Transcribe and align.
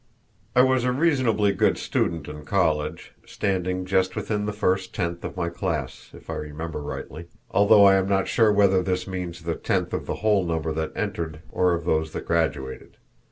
I 0.55 0.61
was 0.63 0.83
a 0.83 0.91
reasonably 0.91 1.51
good 1.51 1.77
student 1.77 2.27
in 2.27 2.43
college, 2.43 3.13
standing 3.23 3.85
just 3.85 4.15
within 4.15 4.47
the 4.47 4.51
first 4.51 4.95
tenth 4.95 5.23
of 5.23 5.37
my 5.37 5.49
class, 5.49 6.09
if 6.15 6.27
I 6.27 6.37
remember 6.37 6.81
rightly; 6.81 7.27
although 7.51 7.85
I 7.85 7.97
am 7.97 8.07
not 8.09 8.27
sure 8.27 8.51
whether 8.51 8.81
this 8.81 9.05
means 9.05 9.43
the 9.43 9.53
tenth 9.53 9.93
of 9.93 10.07
the 10.07 10.15
whole 10.25 10.43
number 10.43 10.71
that 10.73 10.93
entered 10.97 11.41
or 11.51 11.75
of 11.75 11.85
those 11.85 12.13
that 12.13 12.25
graduated. 12.25 12.97